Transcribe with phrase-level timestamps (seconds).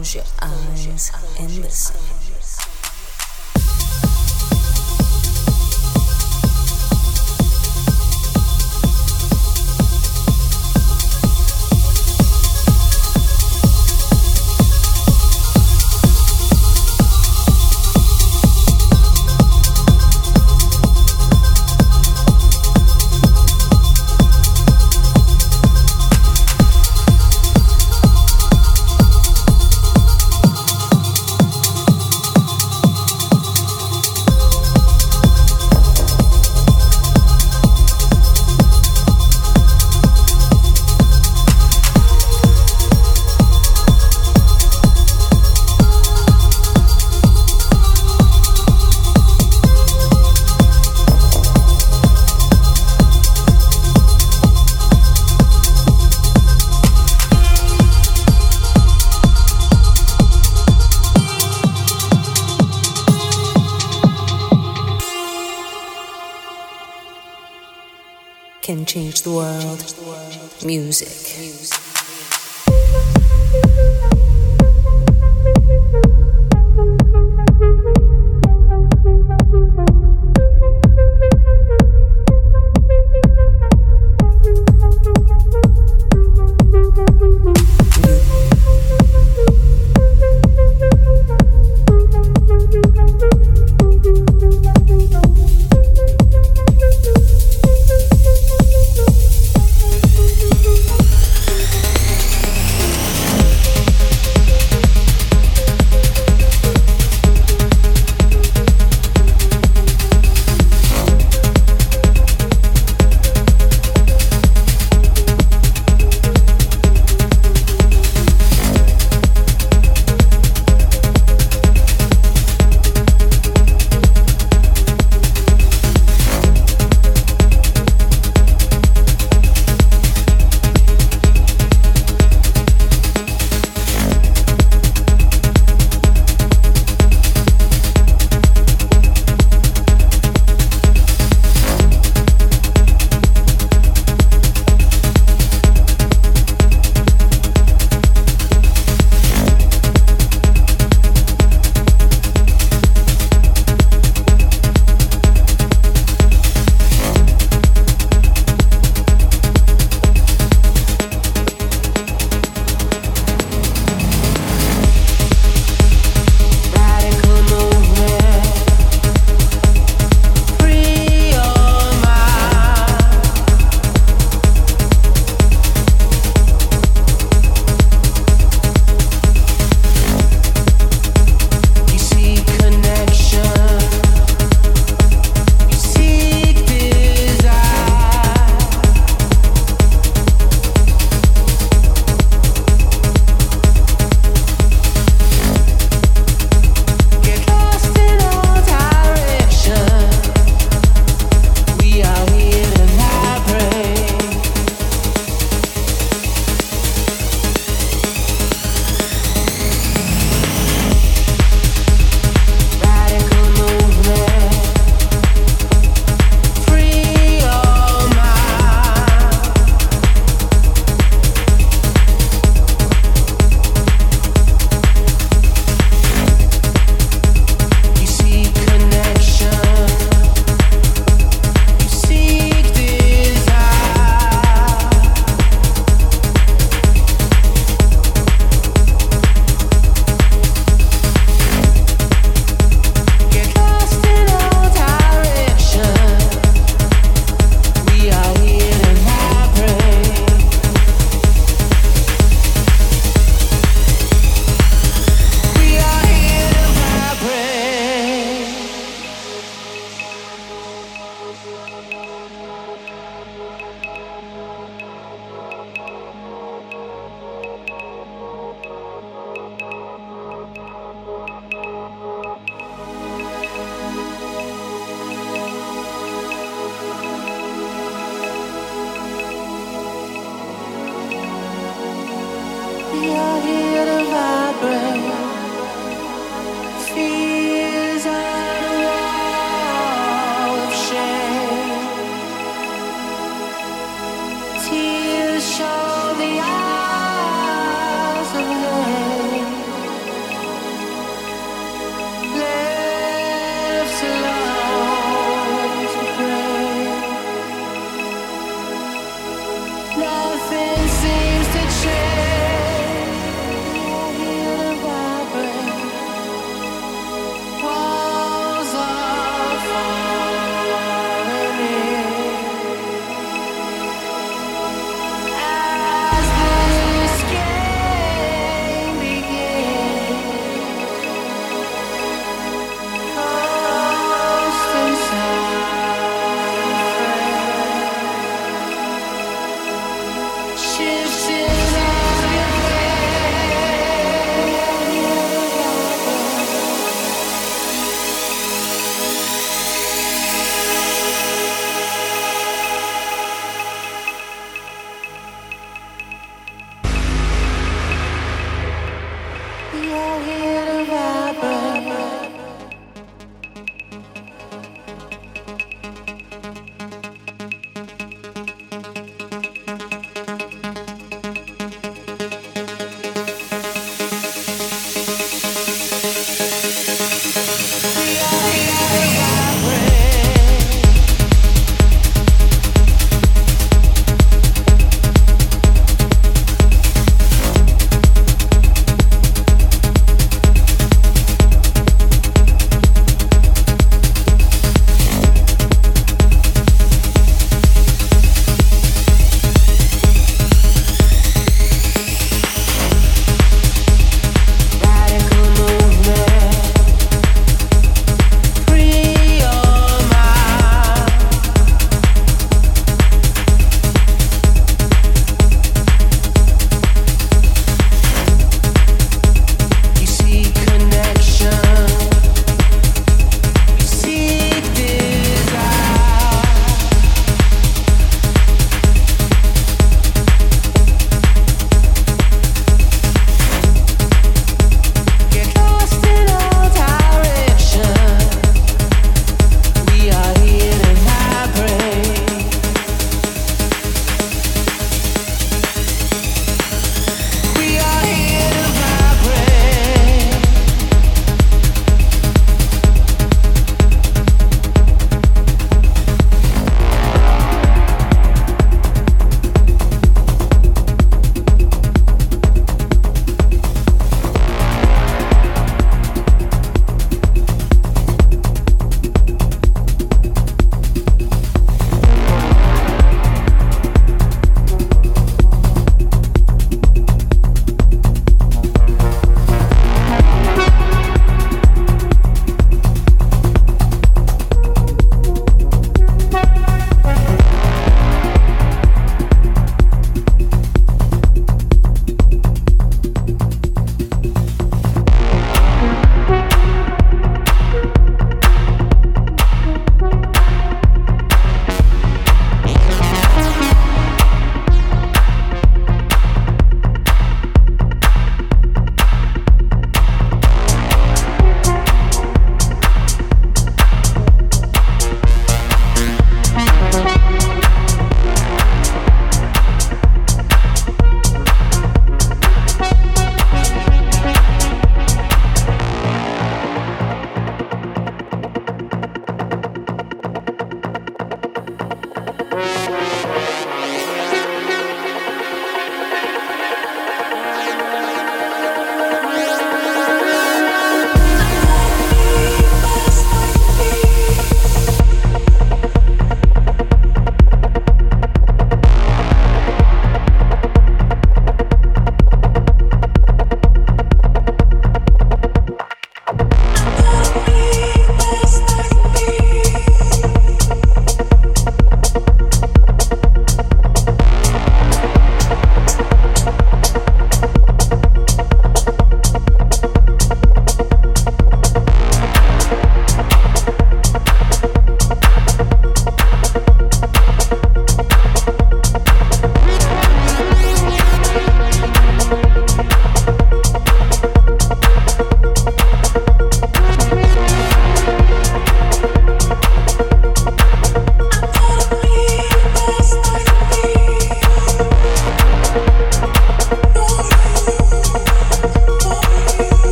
[0.00, 1.89] Close your eyes and listen.